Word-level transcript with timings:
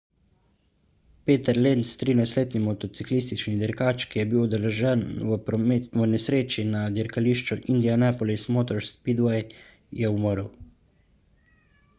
peter 1.29 1.57
lenz 1.65 1.91
13-letni 2.03 2.61
motociklistični 2.67 3.53
dirkač 3.59 4.05
ki 4.13 4.21
je 4.21 4.25
bil 4.31 4.41
udeležen 4.45 5.05
v 5.27 6.09
nesreči 6.15 6.67
na 6.71 6.83
dirkališču 6.97 7.59
indianapolis 7.77 8.49
motor 8.59 8.85
speedway 8.91 9.47
je 10.03 10.13
umrl 10.19 10.53